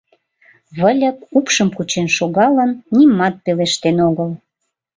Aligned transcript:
Выльып 0.79 1.17
упшым 1.37 1.69
кучен 1.77 2.07
шогалын, 2.17 2.71
нимат 2.95 3.35
пелештен 3.43 3.97
огыл. 4.07 4.29